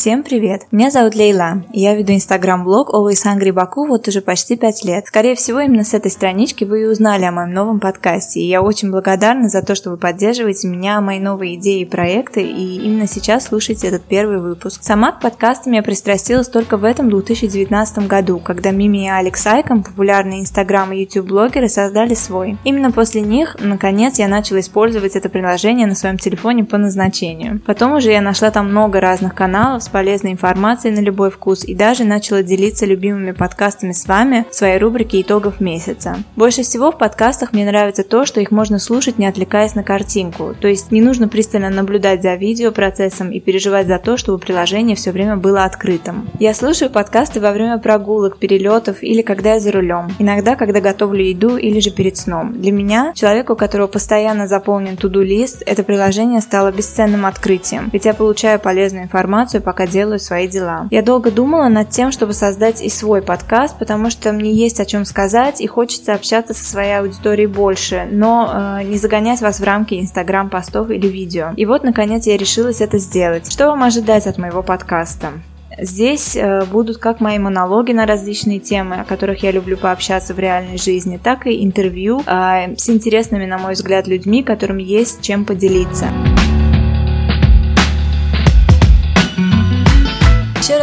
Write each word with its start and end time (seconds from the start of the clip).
Всем 0.00 0.22
привет! 0.22 0.62
Меня 0.70 0.90
зовут 0.90 1.14
Лейла, 1.14 1.62
и 1.74 1.80
я 1.80 1.94
веду 1.94 2.14
инстаграм-блог 2.14 2.88
Always 2.88 3.22
Hungry 3.26 3.52
Baku 3.52 3.86
вот 3.86 4.08
уже 4.08 4.22
почти 4.22 4.56
5 4.56 4.84
лет. 4.86 5.06
Скорее 5.06 5.34
всего, 5.34 5.60
именно 5.60 5.84
с 5.84 5.92
этой 5.92 6.10
странички 6.10 6.64
вы 6.64 6.80
и 6.80 6.86
узнали 6.86 7.26
о 7.26 7.32
моем 7.32 7.52
новом 7.52 7.80
подкасте, 7.80 8.40
и 8.40 8.48
я 8.48 8.62
очень 8.62 8.90
благодарна 8.90 9.50
за 9.50 9.60
то, 9.60 9.74
что 9.74 9.90
вы 9.90 9.98
поддерживаете 9.98 10.68
меня, 10.68 11.02
мои 11.02 11.20
новые 11.20 11.56
идеи 11.56 11.82
и 11.82 11.84
проекты, 11.84 12.40
и 12.40 12.78
именно 12.78 13.06
сейчас 13.06 13.48
слушаете 13.48 13.88
этот 13.88 14.02
первый 14.04 14.40
выпуск. 14.40 14.82
Сама 14.82 15.12
к 15.12 15.20
подкастам 15.20 15.74
я 15.74 15.82
пристрастилась 15.82 16.48
только 16.48 16.78
в 16.78 16.84
этом 16.84 17.10
2019 17.10 18.08
году, 18.08 18.38
когда 18.38 18.70
Мими 18.70 19.04
и 19.04 19.10
Алекс 19.10 19.46
Айком, 19.46 19.82
популярные 19.82 20.40
инстаграм 20.40 20.90
и 20.92 21.00
YouTube 21.00 21.26
блогеры, 21.26 21.68
создали 21.68 22.14
свой. 22.14 22.56
Именно 22.64 22.90
после 22.90 23.20
них, 23.20 23.58
наконец, 23.60 24.18
я 24.18 24.28
начала 24.28 24.60
использовать 24.60 25.14
это 25.14 25.28
приложение 25.28 25.86
на 25.86 25.94
своем 25.94 26.16
телефоне 26.16 26.64
по 26.64 26.78
назначению. 26.78 27.60
Потом 27.66 27.92
уже 27.92 28.12
я 28.12 28.22
нашла 28.22 28.50
там 28.50 28.70
много 28.70 28.98
разных 28.98 29.34
каналов 29.34 29.89
полезной 29.90 30.32
информацией 30.32 30.94
на 30.94 31.00
любой 31.00 31.30
вкус 31.30 31.64
и 31.64 31.74
даже 31.74 32.04
начала 32.04 32.42
делиться 32.42 32.86
любимыми 32.86 33.32
подкастами 33.32 33.92
с 33.92 34.06
вами 34.06 34.46
в 34.50 34.54
своей 34.54 34.78
рубрике 34.78 35.20
итогов 35.20 35.60
месяца. 35.60 36.18
Больше 36.36 36.62
всего 36.62 36.92
в 36.92 36.98
подкастах 36.98 37.52
мне 37.52 37.64
нравится 37.64 38.02
то, 38.02 38.24
что 38.24 38.40
их 38.40 38.50
можно 38.50 38.78
слушать, 38.78 39.18
не 39.18 39.26
отвлекаясь 39.26 39.74
на 39.74 39.82
картинку. 39.82 40.54
То 40.58 40.68
есть 40.68 40.90
не 40.90 41.00
нужно 41.00 41.28
пристально 41.28 41.70
наблюдать 41.70 42.22
за 42.22 42.34
видеопроцессом 42.34 43.30
и 43.30 43.40
переживать 43.40 43.86
за 43.86 43.98
то, 43.98 44.16
чтобы 44.16 44.38
приложение 44.38 44.96
все 44.96 45.10
время 45.10 45.36
было 45.36 45.64
открытым. 45.64 46.28
Я 46.38 46.54
слушаю 46.54 46.90
подкасты 46.90 47.40
во 47.40 47.52
время 47.52 47.78
прогулок, 47.78 48.38
перелетов 48.38 49.02
или 49.02 49.22
когда 49.22 49.54
я 49.54 49.60
за 49.60 49.72
рулем. 49.72 50.08
Иногда, 50.18 50.56
когда 50.56 50.80
готовлю 50.80 51.24
еду 51.24 51.56
или 51.56 51.80
же 51.80 51.90
перед 51.90 52.16
сном. 52.16 52.60
Для 52.60 52.72
меня, 52.72 53.12
человеку, 53.14 53.52
у 53.52 53.56
которого 53.56 53.86
постоянно 53.86 54.46
заполнен 54.46 54.96
туду-лист, 54.96 55.62
это 55.66 55.82
приложение 55.82 56.40
стало 56.40 56.72
бесценным 56.72 57.26
открытием, 57.26 57.90
ведь 57.92 58.04
я 58.04 58.14
получаю 58.14 58.60
полезную 58.60 59.04
информацию, 59.04 59.62
пока 59.62 59.79
делаю 59.86 60.18
свои 60.18 60.48
дела. 60.48 60.88
Я 60.90 61.02
долго 61.02 61.30
думала 61.30 61.68
над 61.68 61.90
тем, 61.90 62.12
чтобы 62.12 62.32
создать 62.32 62.82
и 62.82 62.88
свой 62.88 63.22
подкаст, 63.22 63.78
потому 63.78 64.10
что 64.10 64.32
мне 64.32 64.52
есть 64.52 64.80
о 64.80 64.84
чем 64.84 65.04
сказать 65.04 65.60
и 65.60 65.66
хочется 65.66 66.14
общаться 66.14 66.54
со 66.54 66.64
своей 66.64 66.98
аудиторией 66.98 67.46
больше, 67.46 68.08
но 68.10 68.78
э, 68.80 68.84
не 68.84 68.96
загонять 68.96 69.40
вас 69.40 69.60
в 69.60 69.64
рамки 69.64 70.00
инстаграм-постов 70.00 70.90
или 70.90 71.06
видео. 71.06 71.50
И 71.56 71.66
вот, 71.66 71.82
наконец, 71.82 72.26
я 72.26 72.36
решилась 72.36 72.80
это 72.80 72.98
сделать. 72.98 73.50
Что 73.50 73.68
вам 73.68 73.82
ожидать 73.82 74.26
от 74.26 74.38
моего 74.38 74.62
подкаста? 74.62 75.32
Здесь 75.78 76.36
э, 76.36 76.64
будут 76.64 76.98
как 76.98 77.20
мои 77.20 77.38
монологи 77.38 77.92
на 77.92 78.04
различные 78.04 78.58
темы, 78.58 78.96
о 78.96 79.04
которых 79.04 79.42
я 79.42 79.50
люблю 79.50 79.76
пообщаться 79.76 80.34
в 80.34 80.38
реальной 80.38 80.78
жизни, 80.78 81.18
так 81.22 81.46
и 81.46 81.64
интервью 81.64 82.22
э, 82.26 82.76
с 82.76 82.90
интересными, 82.90 83.46
на 83.46 83.58
мой 83.58 83.74
взгляд, 83.74 84.06
людьми, 84.06 84.42
которым 84.42 84.78
есть 84.78 85.22
чем 85.22 85.44
поделиться. 85.44 86.08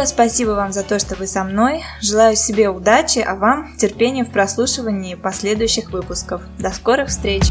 Спасибо 0.08 0.50
вам 0.50 0.72
за 0.72 0.82
то, 0.82 0.98
что 0.98 1.14
вы 1.14 1.26
со 1.26 1.44
мной. 1.44 1.82
Желаю 2.00 2.36
себе 2.36 2.68
удачи, 2.68 3.20
а 3.20 3.34
вам 3.34 3.76
терпения 3.76 4.24
в 4.24 4.30
прослушивании 4.30 5.14
последующих 5.14 5.90
выпусков. 5.90 6.42
До 6.58 6.70
скорых 6.70 7.08
встреч! 7.08 7.44